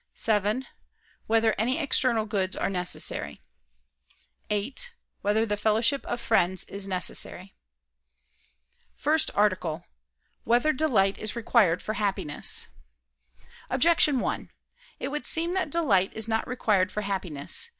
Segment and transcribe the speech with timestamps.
[0.15, 0.65] (7)
[1.27, 3.39] Whether any external goods are necessary?
[4.49, 7.53] (8) Whether the fellowship of friends is necessary?________________________
[8.99, 9.83] FIRST ARTICLE [I II, Q.
[9.83, 10.45] 4, Art.
[10.45, 12.67] 1] Whether Delight Is Required for Happiness?
[13.69, 14.49] Objection 1:
[14.99, 17.69] It would seem that delight is not required for happiness.